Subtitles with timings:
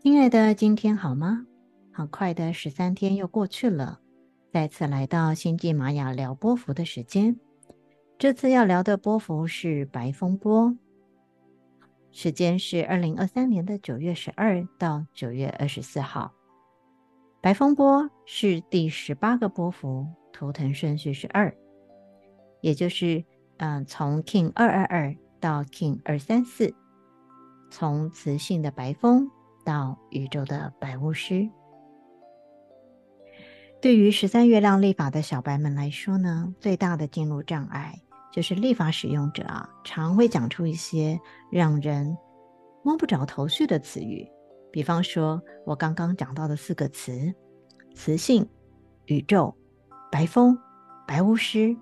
[0.00, 1.44] 亲爱的，今天好吗？
[1.90, 3.98] 很快的十三天又过去了，
[4.52, 7.36] 再次来到星际玛雅聊波幅的时间。
[8.16, 10.76] 这次要聊的波幅是白风波，
[12.12, 16.32] 时间是二零二三年的九月十二到九月二十四号。
[17.40, 21.52] 白风波是第十八个波幅，图腾顺序是二，
[22.60, 23.24] 也就是
[23.56, 26.72] 嗯、从 King 二二二到 King 二三四，
[27.68, 29.28] 从雌性的白风
[29.68, 31.46] 到宇宙的白巫师。
[33.82, 38.00] 对于十三月亮历法的小白们来说呢，最大的进入障碍。
[38.32, 42.16] 就是历法使用者啊，常会讲出一些让人
[42.82, 44.26] 摸不着头绪的词语，
[44.70, 47.34] 比方说我刚刚讲到的四个词：
[47.94, 48.48] 磁性、
[49.04, 49.54] 宇宙、
[50.10, 50.58] 白风、
[51.06, 51.76] 白巫师。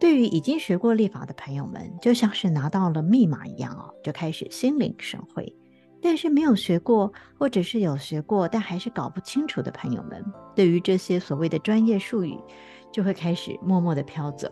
[0.00, 5.54] 对于已经学过历法的朋友们，就像是拿到了密码一样哦，就开始心领神会。
[6.04, 10.22] 但是没有学过，或者是有学过但还是搞不清楚的朋友们，
[10.54, 12.38] 对于这些所谓的专业术语，
[12.92, 14.46] 就会开始默默的飘走。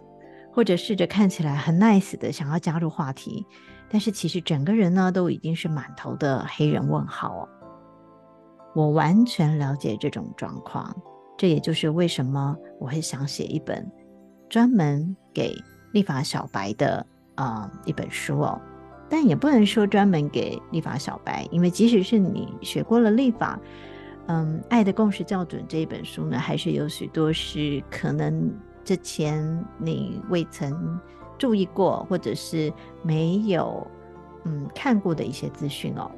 [0.54, 3.46] 或者试着看起来很 nice 的想要加入话题，
[3.90, 7.48] 但是其实整个人呢都已经是满头的黑人问号哦。
[8.74, 10.94] 我完全了解这种状况，
[11.38, 13.90] 这也就是为什么我会想写一本
[14.48, 15.54] 专门给
[15.92, 18.60] 立法小白的啊、呃、一本书哦。
[19.12, 23.60] 但也不能说专门给立法小白，因为即使是你学过了立法，
[24.28, 28.50] 嗯，《爱的共识校准》这一本书呢，还是有许多是可能。
[28.84, 30.98] 之前你未曾
[31.38, 32.72] 注意过，或者是
[33.04, 33.86] 没有
[34.44, 36.10] 嗯看过的一些资讯哦。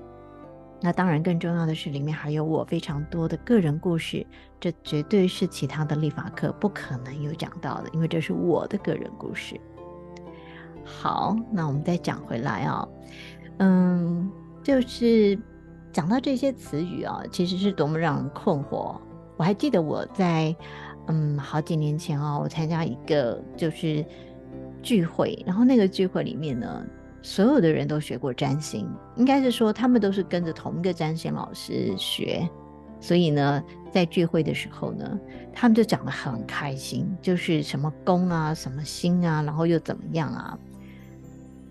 [0.80, 4.26] 那当然，更重要的是里面还有我非常多的个人故事，
[4.58, 9.60] 这绝对是其他的立法课不可能有讲到的，因为这是我的个人故事。
[10.84, 12.88] 好，那我们再讲回来啊、
[13.58, 14.30] 嗯，
[14.62, 15.38] 就是
[15.92, 18.96] 讲到这些词语啊，其实是多么让人困惑。
[19.36, 20.54] 我还记得我在。
[21.06, 24.02] 嗯，好几年前哦，我参加一个就是
[24.82, 26.82] 聚会，然后那个聚会里面呢，
[27.20, 32.48] 所有的人都学过占星，应该是说他们都是跟着同一个占星老师学，
[33.00, 35.20] 所以呢，在聚会的时候呢，
[35.52, 40.58] 他们就讲得很开心，就是什么宫啊，什么星啊，然后又怎么样啊。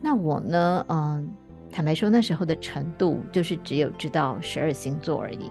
[0.06, 1.34] 那我呢，嗯，
[1.72, 5.50] 坦白说那时候的程度就是只有知道十二星座而已。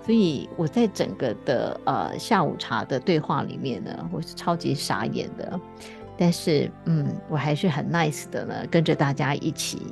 [0.00, 5.60] 所以我在整个的呃下午茶的对话里面呢，我是超级傻眼的，
[6.16, 9.82] 但是嗯，我还是很 nice 的呢，跟着大家一起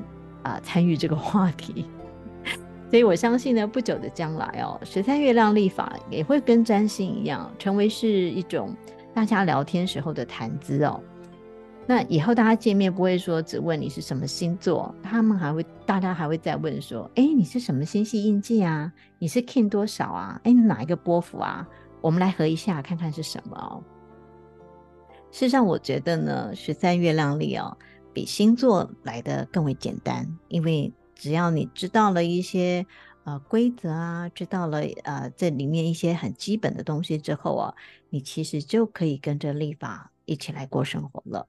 [0.44, 1.87] 啊、参与这个话题。
[2.88, 8.72] 所以我相信呢，不久的将来哦，十三月亮历法也会跟占星一样，成为是一种
[9.12, 11.00] 大家聊天时候的谈资哦。
[11.84, 18.93] 那以后大家见面不会说只问你是什么星座，他们还会，大家还会再问说，哎，你是什么星系印记啊？
[19.19, 20.41] 你是 King 多少啊？
[20.44, 21.69] 哎，哪一个波幅啊？
[22.00, 23.82] 我们来合一下，看看是什么哦。
[25.32, 27.76] 事实上，我觉得呢，十三月亮历哦，
[28.12, 32.87] 比星座来的更为简单，因为只要你知道了一些
[33.25, 37.75] 呃规则啊，知道了呃这里面一些很基本的东西之后啊，
[38.10, 41.49] 你其实就可以跟着历法一起来过生活了。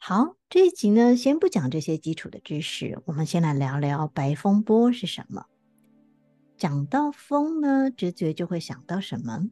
[0.00, 5.44] 好，这一集呢，先不讲这些基础的知识，我们先来聊聊白风波是什么。
[6.56, 9.50] 讲到风呢，直觉就会想到什么？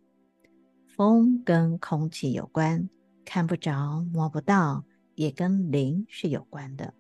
[0.87, 2.89] 风跟空气有关，
[3.25, 4.85] 看不着、摸不到，
[5.17, 6.95] 也跟灵是有关的。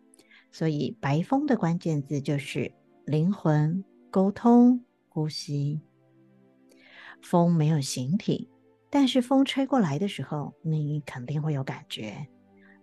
[0.50, 2.74] 所以白风的关键字就是
[3.06, 5.80] 灵魂、沟通、呼吸。
[7.22, 8.50] 风没有形体，
[8.90, 12.26] 但是风吹过来的时候，你肯定会有感觉。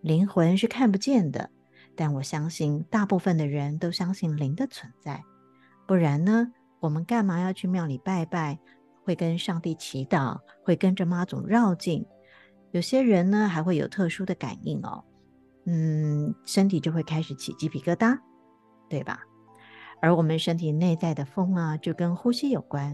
[0.04, 1.50] 灵魂是看不见的，
[1.96, 5.24] 但我相信大部分的人都相信灵的存在。
[5.88, 8.60] 不然呢，我们干嘛要去庙里拜拜？
[9.06, 12.06] 会跟上帝祈祷，会跟着妈祖绕境。
[12.72, 15.06] 有些人呢，还会有特殊的感应哦，
[15.66, 18.20] 嗯，身体就会开始起鸡皮疙瘩，
[18.90, 19.22] 对吧？
[20.02, 22.94] 而我们身体内在的风啊，就跟呼吸有关，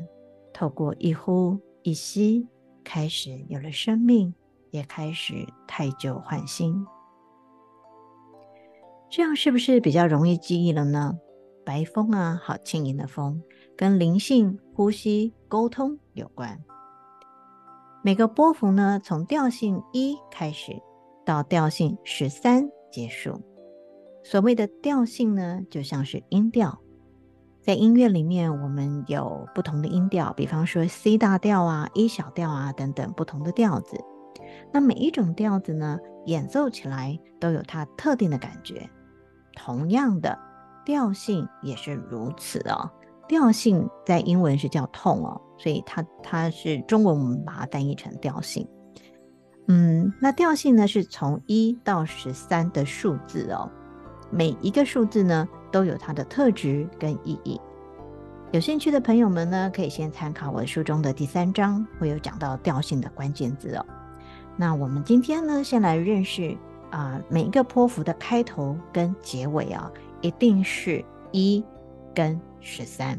[0.53, 2.47] 透过一呼一吸，
[2.83, 4.31] 开始有了生命，
[4.69, 6.85] 也开始汰旧换新。
[9.11, 11.17] 这样是不是比较容易记忆了呢？
[11.65, 13.41] 白风啊，好轻盈的风，
[13.75, 16.59] 跟灵性、呼吸、沟通有关。
[18.03, 20.79] 每个波幅呢，从调性一开始
[21.25, 23.41] 到调性十三结束。
[24.23, 26.79] 所谓的调性呢，就像是音调，
[27.61, 33.97] 在音乐里面，我们有不同的音调，比方说 C 大调啊、E 小调啊等等不同的调子。
[34.71, 35.97] 那每一种调子呢，
[36.27, 38.87] 演奏起来都有它特定的感觉。
[39.61, 40.39] 同样的
[40.85, 42.89] 调性也是如此哦。
[43.27, 48.65] 调性在英文是叫痛哦，所以它它是中文我们把它翻译成调性。
[49.67, 53.69] 嗯，那调性呢是从一到十三的数字哦，
[54.31, 57.59] 每一个数字呢都有它的特质跟意义。
[58.51, 63.85] 有兴趣的朋友们呢，可以先参考我书中的第三章，会有讲到调性的关键字哦。
[64.57, 66.57] 那我们今天呢，先来认识
[66.91, 69.91] 啊、每一个波符的开头跟结尾啊，
[70.21, 71.63] 一定是一
[72.13, 73.17] 跟十三，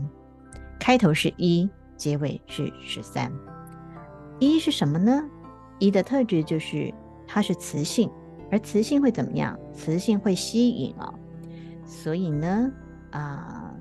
[0.79, 3.33] 开头是一，结尾是十三。
[4.39, 5.23] 一是什么呢？
[5.79, 6.93] 一的特质就是
[7.27, 8.11] 它是磁性，
[8.51, 9.59] 而磁性会怎么样？
[9.75, 11.15] 磁性会吸引哦。
[11.85, 12.71] 所以呢，
[13.11, 13.75] 啊、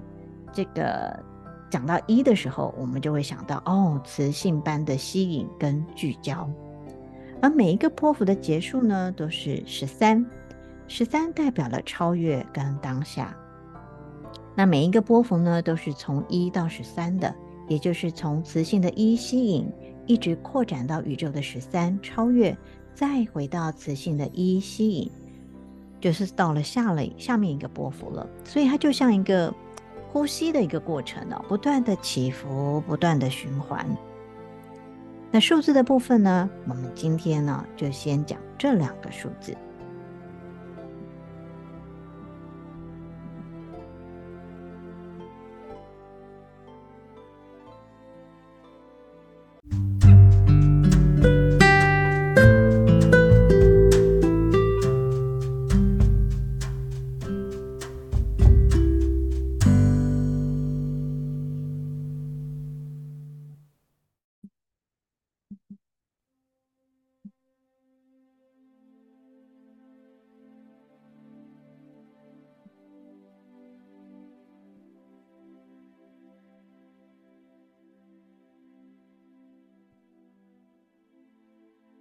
[0.52, 1.24] 这个。
[1.72, 6.50] 讲到一的时候，我们就会想到哦，磁性般的吸引跟聚焦。
[7.42, 10.26] 而每一个波幅的结束呢，都是十三，
[10.88, 13.36] 十三代表了超越跟当下。
[14.56, 17.34] 那每一个波幅呢，都是从一到十三的，
[17.68, 19.72] 也就是从磁性的一吸引，
[20.06, 22.58] 一直扩展到宇宙的十三超越，
[22.94, 25.12] 再回到磁性的一吸引，
[26.02, 28.28] 就是到了下了下面一个波幅了。
[28.44, 29.54] 所以它就像一个。
[30.12, 33.86] 呼吸的一个过程哦，不断的起伏，不断的循环。
[35.32, 39.56] 那数字的部分呢，我们今天呢就先讲这两个数字。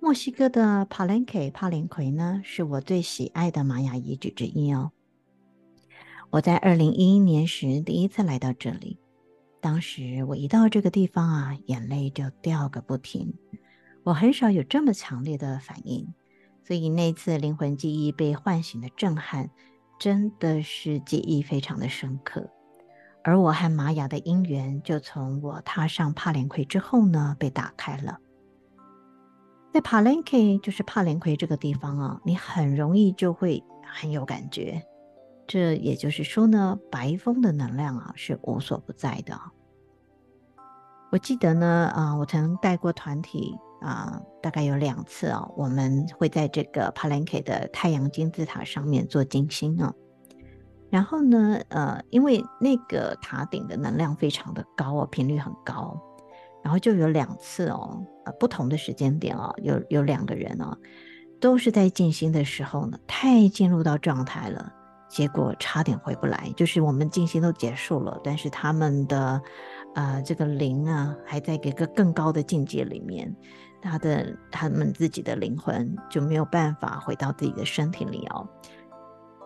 [0.01, 4.93] 墨西哥的帕兰凯帕林奎呢，是我最喜爱的玛雅遗址之一哦。
[6.31, 8.97] 我在二零一一年时第一次来到这里，
[9.61, 13.35] 当时我一到这个地方啊，眼泪就掉个不停。
[14.05, 16.15] 我很少有这么强烈的反应，
[16.65, 19.51] 所以那次灵魂记忆被唤醒的震撼，
[19.99, 22.49] 真的是记忆非常的深刻。
[23.25, 28.19] 而我和玛雅的姻缘，就从我踏上帕连奎之后呢，被打开了。
[29.73, 34.83] 在帕兰克，就是帕连奎这个地方啊，你很容易就会很有感觉。
[35.47, 39.39] 这也就是说呢，白风的能量啊是无所不在的。
[41.11, 49.93] 我记得呢，啊，我曾带过团体啊，大概有两次啊，我们会在这个帕兰克的太阳金字塔上面做金星啊。
[50.91, 55.99] 然后呢，呃，因为那个塔顶的能量非常的高啊，频率很高。
[56.63, 60.77] 然后就有两次哦，呃，不同的时间点哦，有有两个人哦，
[61.41, 64.73] 都是在静心的时候呢，太进入到状态了，
[65.09, 66.53] 结果差点回不来。
[66.57, 69.41] 就是我们静心都结束了，但是他们的，
[69.95, 73.35] 呃，这个灵啊，还在一个更高的境界里面，
[73.81, 78.47] 他的他们自己的灵魂就没有办法回到自己的身体里哦。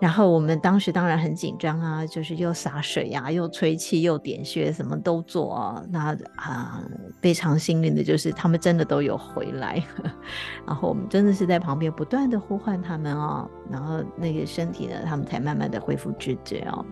[0.03, 5.81] 然后我们当时当然很紧张啊，就是又洒水呀、啊，又吹气，又点穴，什么都做啊。
[5.91, 6.83] 那啊，
[7.21, 9.81] 非常幸运的就是他们真的都有回来，
[10.67, 16.85] 然后我们真的是在旁边不断的呼唤他们哦，然后那个身体呢，他们才慢慢的恢复知觉哦。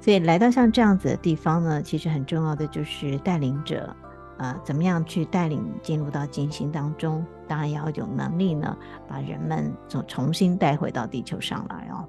[0.00, 3.94] 所以来到像这样子的地方呢，其实很重要的就是带领者
[4.38, 8.74] 啊，怎么样去带领进入到进行当中，当然要有能力呢，
[9.06, 12.08] 把人们重重新带回到地球上来哦。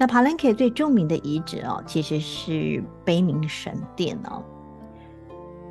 [0.00, 4.42] 那帕兰克最著名的遗址哦，其实是悲鸣神殿哦。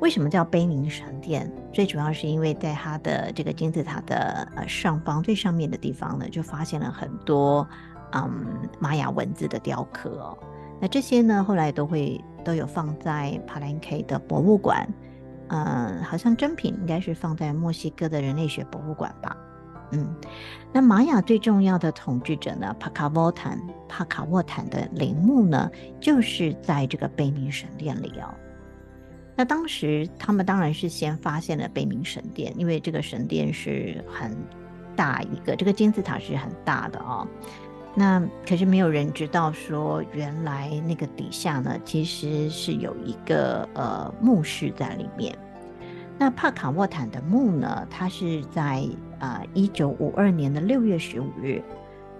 [0.00, 1.52] 为什么叫悲鸣神殿？
[1.72, 7.68] 最主要是因为在它的这个金字塔的呃上方最上面的地方呢，就发现了很多
[8.12, 8.46] 嗯
[8.78, 10.38] 玛雅文字的雕刻哦。
[10.80, 14.88] 那这些呢，后来都会都有放在帕兰克的博物馆，
[15.48, 19.36] 嗯，好像真品应该是放在墨西哥的人类学博物馆吧。
[19.92, 20.14] 嗯，
[20.72, 25.68] 那玛雅最重要的统治者呢，帕卡沃坦，帕卡沃坦的陵墓呢，
[26.00, 28.32] 就是在这个悲鸣神殿里哦。
[29.34, 34.36] 那当时他们当然是先发现了悲鸣神殿，因为这个神殿是很
[34.94, 37.26] 大一个，这个金字塔是很大的哦。
[37.92, 45.36] 那可是没有人知道说，原来那个底下呢，其实是有一个呃墓室在里面。
[46.16, 48.88] 那帕卡沃坦的墓呢，它是在。
[49.20, 51.62] 啊，一九五二年的六月十五日，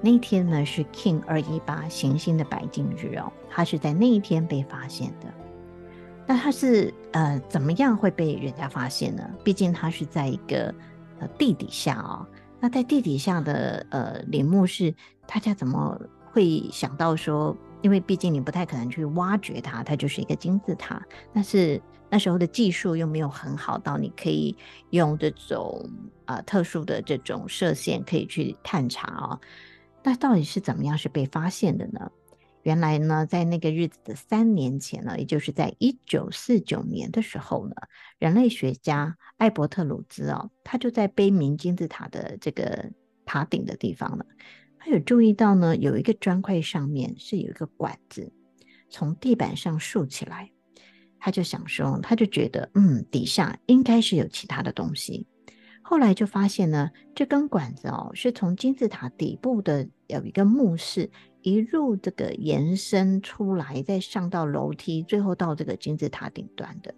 [0.01, 5.27] 那一天呢是 King 二一八行星的白金日哦，它是在那一天被发现的。
[6.27, 9.29] 那它是呃怎么样会被人家发现呢？
[9.43, 10.73] 毕竟它是在一个
[11.19, 12.25] 呃地底下哦。
[12.61, 14.95] 那在地底下的呃陵墓是
[15.27, 16.01] 大家怎么
[16.33, 17.57] 会想到说？
[17.83, 21.03] 因为毕竟你不太可能去挖掘它，它就是一个金字塔。
[21.33, 21.81] 但是
[22.11, 24.57] 那时候的技术又没有很好到你可以
[24.91, 25.89] 用这种
[26.25, 29.41] 啊、特殊的这种射线可以去探查哦。
[30.03, 32.11] 那到底是怎么样是被发现的呢？
[32.63, 37.75] 原来呢，在那个日子的三年前呢，也就是在一九四九年的时候呢，
[38.19, 42.91] 人类学家艾伯特鲁兹哦，他就在碑铭金字塔的这个
[43.25, 44.25] 塔顶的地方呢。
[44.79, 48.31] 他有注意到呢，有一个砖块上面是有一个管子
[48.91, 50.51] 从地板上竖起来，
[51.21, 55.27] 他就想说，他就觉得，嗯，底下应该是有其他的东西。
[55.83, 61.11] 后来就发现呢，这根管子哦，是从金字塔底部的有一个墓室
[61.43, 66.95] 一路这个延伸出来，再上到楼梯，最后到这个金字塔顶端的。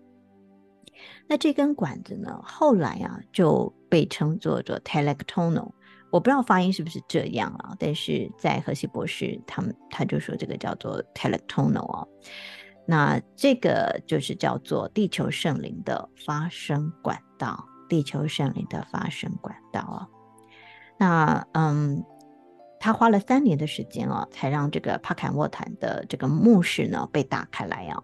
[1.27, 5.73] 那这根管子呢，后来啊就被称作做 Telectonal。
[6.11, 12.07] 我不知道发音是不是这样啊，但是在荷西博士他们他就说这个叫做 telectonal 哦，
[12.87, 20.09] 那这个就是叫做地球圣灵的发声管道，地球圣灵的发声管道哦。
[20.99, 22.05] 那嗯，
[22.81, 28.03] 他花了三年的时间哦，才让这个帕坎沃坦的这个墓室呢被打开来啊。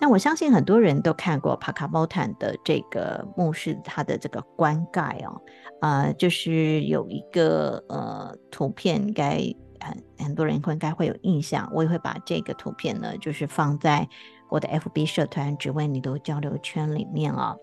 [0.00, 5.42] 那我相信很多人都看过帕卡莫坦的这个墓室，它的这个棺盖哦，
[5.80, 9.40] 呃，就是有一个呃图片，应该
[9.80, 11.70] 很很多人应该会有印象。
[11.72, 14.08] 我也会把这个图片呢，就是放在
[14.48, 17.56] 我的 FB 社团“只为你读交流圈”里面哦。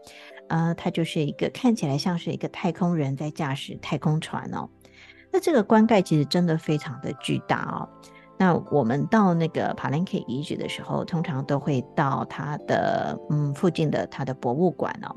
[0.49, 4.69] 呃，它就是一个看起来像是一个太空人在驾驶太空船哦。
[5.31, 7.89] 那这个棺盖其实真的非常的巨大哦。
[8.37, 15.15] 那我们到那个帕兰克遗址的时候，通常都会到它的嗯附近的它的博物馆哦。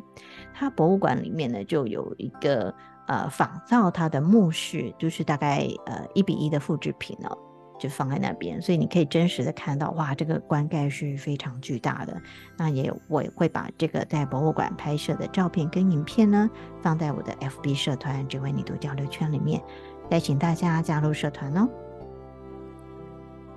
[0.55, 2.75] 它博物馆里面呢，就有一个
[3.09, 7.37] 呃仿造它的墓室，就是大概呃一比一的复制品哦，
[7.79, 12.21] 就放在那边，所以你可以真实的看到，哇，这个棺盖是非常巨大的。
[12.57, 16.49] 那也我也会把这个在博物馆拍摄的照片跟影片呢，
[16.81, 19.63] 放在我的 FB 社团“只为你读交流圈”里面，
[20.11, 21.69] 再请大家加入社团哦。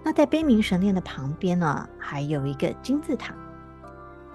[0.04, 3.36] 那在悲鸣神殿的旁边呢，还有一个金字塔。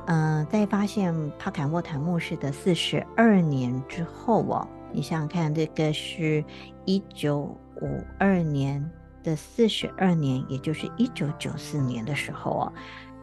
[0.08, 6.44] 嗯、在发现帕坎沃坦墓室的四十二年之后哦，你想想看，这个是
[6.84, 7.40] 一九
[7.82, 8.88] 五二年
[9.22, 12.72] 的四十二年，也就是一九九四年的时候啊，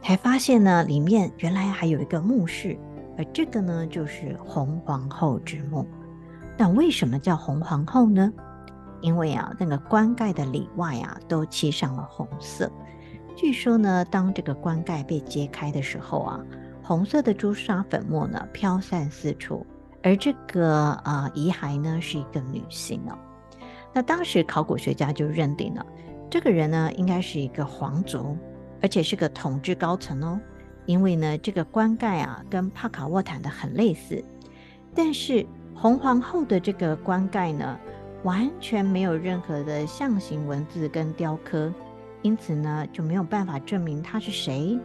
[0.01, 2.77] 才发现呢，里面原来还有一个墓室，
[3.17, 5.88] 而这个呢，就是红皇后之墓。
[6.58, 8.32] 那为什么叫红皇后呢？
[9.01, 12.72] 因为啊，那个棺盖的里外啊都漆上了红色。
[13.36, 16.39] 据说呢，当这个棺盖被揭开的时候啊，
[16.84, 19.65] 红色的朱砂粉末呢飘散四处，
[20.03, 23.17] 而这个啊遗骸呢是一个女性哦。
[23.93, 25.86] 那当时考古学家就认定了，
[26.29, 28.38] 这个人呢应该是一个皇族，
[28.81, 30.39] 而且是个统治高层哦。
[30.86, 34.22] 因为呢，这个棺盖啊跟帕卡沃坦的很类似，
[34.93, 37.79] 但是红皇后的这个棺盖呢，
[38.24, 41.74] 完全没有任何的象形文字跟雕刻，
[42.22, 44.77] 因此呢就没有办法证明他是谁，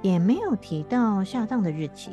[0.00, 2.12] 也没有提到下葬的日期，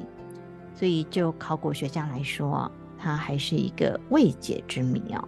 [0.73, 5.27] 所以就考古学家来说，它还是一个未解之谜哦。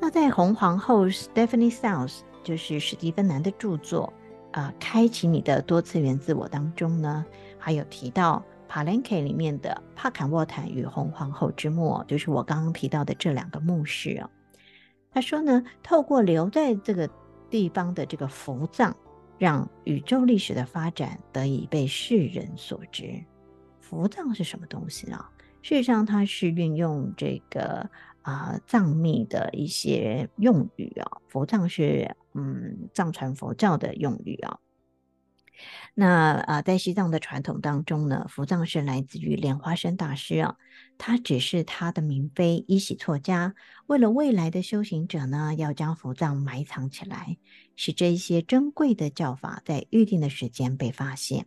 [0.00, 4.12] 那在红皇后 Stephanie South 就是史蒂芬南的著作
[4.52, 7.24] 啊，开启你的多次元自我当中呢，
[7.58, 8.42] 还有提到。
[8.74, 14.30] 帕兰克里面的帕坎沃坦与红皇后之墓，就是我刚刚提到的这两个墓室哦。
[15.12, 17.06] 他说呢，透过留在这个
[17.50, 18.94] 地方的这个伏葬，
[19.36, 23.22] 让宇宙历史的发展得以被世人所知。
[23.92, 25.30] 佛藏是什么东西啊？
[25.60, 27.90] 事实上，它是运用这个
[28.22, 31.20] 啊、藏密的一些用语啊。
[31.28, 34.58] 佛藏是嗯藏传佛教的用语啊。
[35.92, 40.56] 那啊，在西藏的传统当中呢，伏葬是来自于莲花生大师啊，
[40.96, 43.54] 他只是他的明妃依喜错家，
[43.88, 47.36] 为了未来的修行者呢，要将伏葬埋藏起来，
[47.76, 51.46] 使这一些珍贵的教法在预定的时间被发现。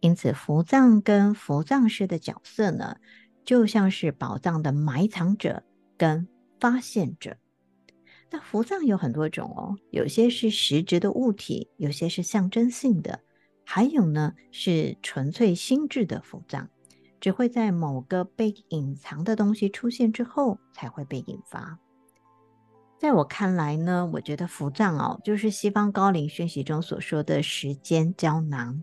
[0.00, 2.96] 因此，伏葬跟伏葬师的角色呢，
[3.44, 5.62] 就像是宝藏的埋藏者
[5.96, 6.28] 跟
[6.60, 7.36] 发现者。
[8.30, 13.20] 那伏葬有很多种哦，有些是实质的物体，有些是象征性的。
[13.64, 16.68] 还有呢，是纯粹心智的伏葬，
[17.20, 21.78] 只会在某个被隐藏的东西出现之后才会被引发。
[22.98, 28.82] 在我看来呢，我觉得伏藏哦，就是西方高龄讯息中所说的时间胶囊，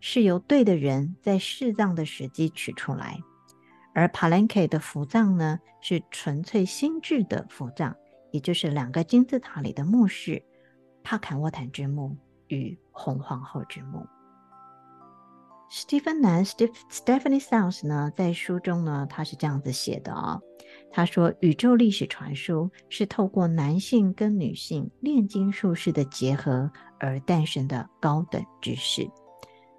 [0.00, 3.20] 是由对的人在适当的时机取出来；
[3.94, 7.94] 而 Palenque 的伏藏呢，是纯粹心智的伏藏，
[8.32, 10.42] 也就是两个金字塔里的墓室——
[11.04, 12.16] 帕坎沃坦之墓
[12.48, 14.06] 与红皇后之墓。
[15.72, 20.40] 史蒂芬南 （Stephanie South） 呢，在书中呢，他是这样子写的啊、
[20.90, 29.08] 他说：“宇宙历史传输是透过男性跟女性炼金术士的结合而诞生的高等知识。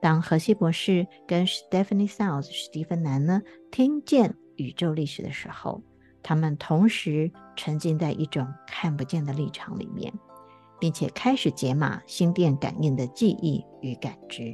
[0.01, 3.41] 当荷西博士跟 Stephanie South 史蒂芬南呢
[3.71, 5.83] 听见宇宙历史的时候，
[6.23, 10.11] 他们同时沉浸在一种看不见的立场里面，
[10.79, 14.53] 并且开始解码心电感应的记忆与感知。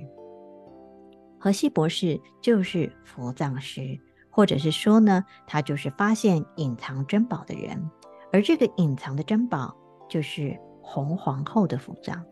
[1.39, 3.99] 荷西博士就是伏藏师。”
[4.29, 7.89] 或者是说呢，他就是发现隐藏珍宝的人，
[8.31, 9.75] 而这个隐藏的珍宝
[10.07, 12.23] 就是红皇后的伏藏，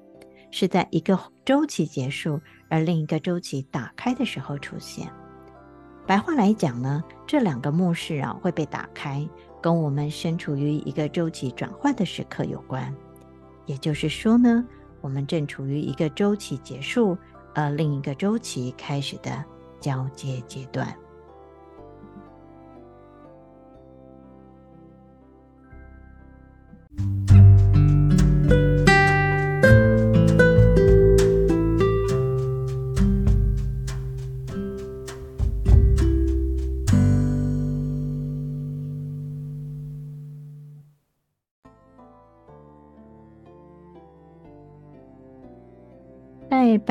[0.51, 2.39] 是在一个周期结束
[2.75, 5.09] 而另一个周期打开的时候出现。
[6.05, 9.25] 白话来讲呢，这两个墓室啊会被打开，
[9.61, 12.93] 跟我们身处于一个周期转换的时刻有关。
[13.65, 14.61] 也就是说呢，
[14.99, 17.17] 我们正处于一个周期结束，
[17.53, 19.41] 而另一个周期开始的
[19.79, 20.93] 交接阶段。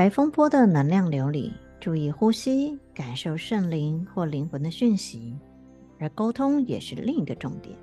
[0.05, 5.35] 白风波的能量流里，注意呼吸，感受圣灵或灵魂的讯息，
[5.99, 7.75] 而沟通也是另一个重点。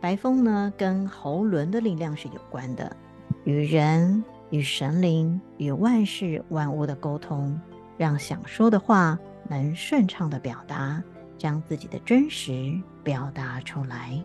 [0.00, 2.96] 白风呢，跟喉轮的力量是有关的，
[3.44, 7.56] 与人、与神灵、与万事万物的沟通，
[7.96, 9.16] 让想说的话
[9.48, 11.00] 能顺畅的表达，
[11.38, 14.20] 将自己的真实表达出来。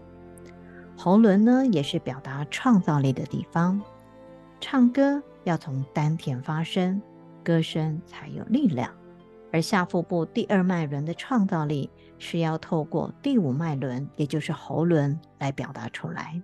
[0.97, 3.79] 喉轮呢，也是表达创造力的地方。
[4.61, 7.01] 唱歌要从丹田发声，
[7.43, 8.89] 歌声才有力量。
[9.51, 16.41] 而下腹部第二脉轮的创造力是要透过第五脉轮，也就是喉轮来表达出来。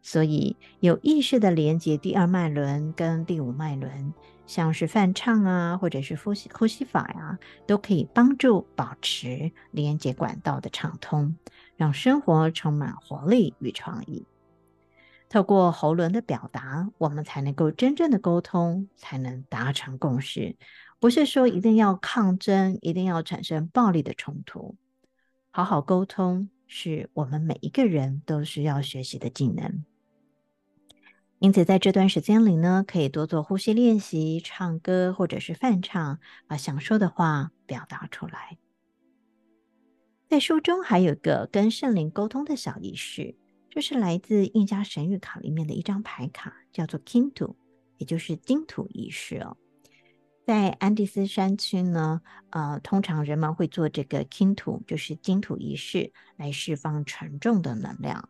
[0.00, 4.12] 所以有意识的连接第二脉轮跟第五脉轮，
[4.46, 11.36] 像是泛唱啊，或者是呼吸呼吸法呀、都可以帮助保持连接管道的畅通，
[11.76, 14.26] 让生活充满活力与创意。
[15.28, 20.56] 透过喉轮的表达，我们才能够真正的沟通，才能达成共识。
[20.98, 24.76] 不是说一定要抗争，一定要产生暴力的冲突。
[25.50, 29.84] 好好沟通是我们每一个人都需要学习的技能。
[31.38, 38.58] 因此，在这段时间里呢，可以多做呼吸练习、唱歌或者是泛唱，把想说的话表达出来。
[40.28, 43.36] 在书中还有个跟圣灵沟通的小仪式，
[43.70, 47.54] 这是来自印加神谕卡里面的一张牌卡，叫做 Kintu，
[47.98, 49.56] 也就是金土仪式哦。
[50.46, 58.28] 在安第斯山区呢，呃，通常人们会做这个 Kintu，就是金土仪式，来释放沉重的能量。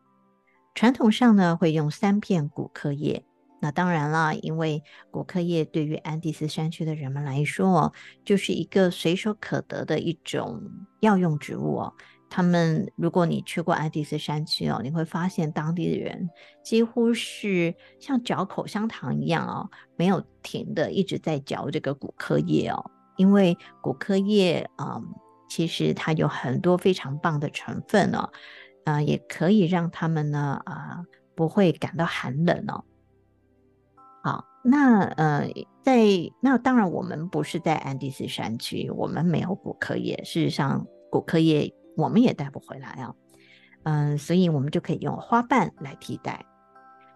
[0.75, 3.25] 传统上呢，会用三片古柯叶。
[3.61, 10.61] 那当然了，因为古柯叶对于安第斯山区的人们来说，就是一个随手可得的一种
[10.99, 11.93] 药用植物哦。
[12.29, 16.29] 他们，如果你去过安第斯山区哦，你会发现当地的人
[16.63, 22.91] 几乎是像嚼口香糖一样哦，没有停的一直在嚼这个骨科液哦。
[23.17, 25.15] 因为骨科液啊、嗯，
[25.49, 28.29] 其实它有很多非常棒的成分哦，
[28.85, 31.03] 啊、也可以让他们呢啊、
[31.35, 32.85] 不会感到寒冷哦。
[34.23, 35.49] 好，那呃，
[35.81, 36.03] 在
[36.41, 40.21] 那当然我们不是在安第斯山区，我们没有骨科液。
[40.23, 41.73] 事实上，骨科液。
[41.99, 43.13] 我们也带不回来啊，
[43.83, 46.45] 嗯，所以我们就可以用花瓣来替代。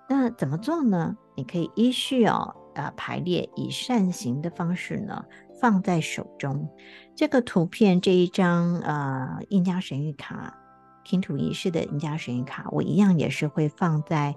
[0.10, 1.16] 那怎么做呢？
[1.36, 5.26] 你可以依序哦，呃，排列以扇形的方式呢，
[5.60, 6.70] 放在手中。
[7.16, 10.56] 这个图片这一张呃印加神谕卡
[11.04, 14.36] 拼图仪式的印加神谕卡，我一样也是会放在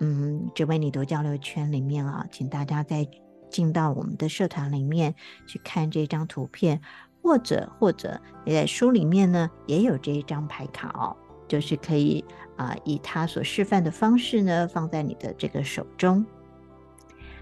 [0.00, 3.06] 嗯这位你读交流圈里面啊，请大家再
[3.50, 5.14] 进到我们的社团里面
[5.46, 6.80] 去看这张图片。
[7.22, 12.24] 或者或者你在书里面呢也有这一张牌卡哦，就是可以
[12.56, 16.26] 啊、以他所示范的方式呢放在你的这个手中。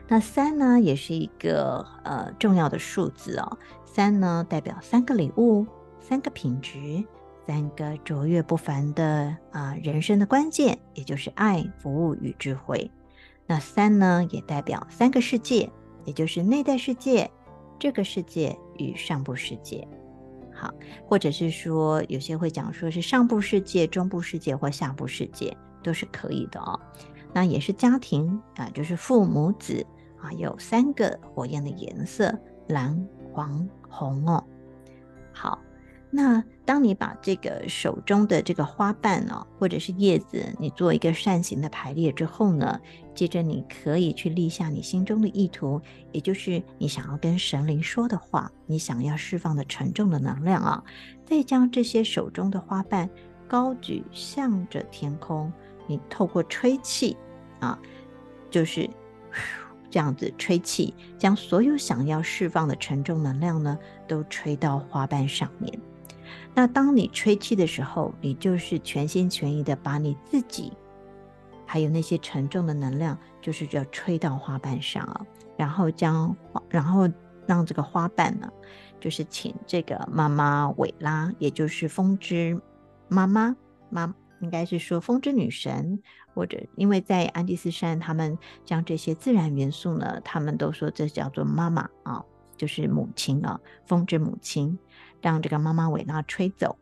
[0.09, 5.67] 那三呢也是一个呃重要的数字哦，三呢代表三个礼物、
[6.01, 7.03] 三个品质、
[7.47, 12.91] 三个卓越不凡的啊、人生的关键，也就是爱、服务与智慧。
[13.47, 15.71] 那三呢，也代表三个世界，
[16.05, 17.31] 也就是内在世界、
[17.79, 19.87] 这个世界与上部世界。
[20.53, 20.73] 好，
[21.07, 26.81] 或者是说，有些会讲说是上部世界、中部世界或下部世界，都是可以的哦。
[27.35, 29.85] 那也是家庭啊，就是父母子
[30.19, 32.35] 啊，有三个火焰的颜色：
[32.69, 32.99] 蓝、
[33.33, 34.43] 黄、红哦。
[36.11, 42.81] 那当你把这个手中的这个花瓣哦，或者是叶子，你做一个扇形的排列之后呢，
[43.15, 45.81] 接着你可以去立下你心中的意图，
[46.13, 50.83] 也就是你想要跟神灵说的话，你想要释放的沉重的能量啊，
[51.25, 53.11] 再将这些手中的花瓣
[53.49, 55.53] 高举向着天空，
[55.87, 57.17] 你透过吹气
[57.61, 57.79] 啊，
[58.49, 58.89] 就是
[59.91, 63.77] 这样子吹气，将所有想要释放的沉重能量呢，
[64.09, 65.79] 都吹到花瓣上面。
[66.57, 70.73] 那当你吹气的时候，你就是全心全意的把你自己，
[71.67, 75.21] 还有那些沉重的能量，就是要吹到花瓣上啊，
[75.59, 76.35] 然后将，
[76.71, 77.07] 然后
[77.47, 78.51] 让这个花瓣呢，
[78.99, 82.59] 就是请这个妈妈维拉，也就是风之
[83.07, 83.55] 妈妈，
[83.91, 86.03] 妈应该是说风之女神，
[86.35, 92.25] 或者因为在安第斯山，他们将这些自然元素呢，他们都说这叫做妈妈啊，
[92.57, 94.79] 就是母亲啊，风之母亲。
[95.23, 96.77] 让这个妈妈韦拉吹走，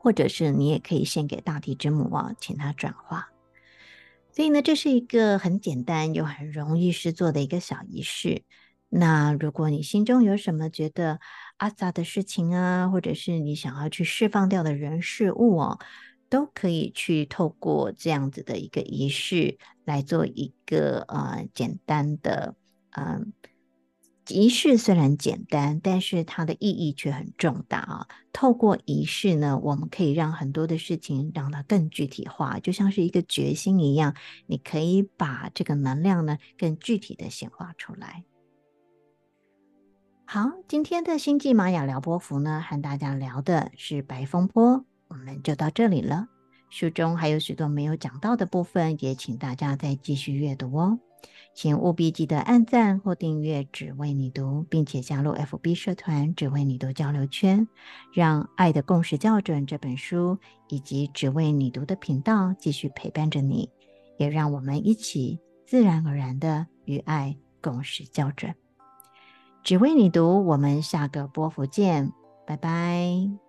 [0.00, 3.28] 或者是你也可以献给大地之母啊，请她转化。
[4.32, 8.42] 所以呢，这是一个很简单又很容易实做的一个小仪式。
[8.88, 11.20] 那如果你心中有什么觉得
[11.58, 15.78] 阿萨的事情啊，或者是你想要去释放掉的人事物哦，
[16.28, 22.56] 都可以去透过这样子的一个仪式来做一个呃简单的
[22.96, 23.32] 嗯。
[24.28, 28.08] 仪式虽然简单，但是它的意义却很重大啊！
[28.32, 34.14] 透过仪式呢，我们可以让很多的事情让它更具体化，就像是一个决心一样，
[34.46, 38.24] 你可以把这个能量呢更具体的显化出来。
[40.24, 46.28] 好，今天的星际玛雅聊波符呢，和大家聊的是白风波，我们就到这里了。
[46.70, 50.98] 书中还有许多没有讲到的部分，也请大家再继续阅读哦。
[51.54, 57.68] 请务必记得按赞或订阅“只为你读”，并且加入 FB 社团“只为你读交流圈”，
[58.12, 63.70] 让《爱的共识校准》这本书以及“只为你读”的频道继续陪伴着你，
[64.18, 68.54] 也让我们一起自然而然的与爱共识校准。
[69.62, 72.12] 只为你读，我们下个波符见，
[72.46, 73.43] 拜拜。